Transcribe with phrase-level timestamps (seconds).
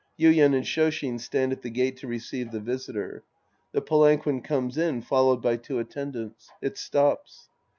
[0.19, 3.23] (Yuien ak^ Shoshin stand at the gate to receive the visitor.
[3.71, 6.49] The palanquin comes in followed by two Attendants.
[6.59, 7.49] It stops.)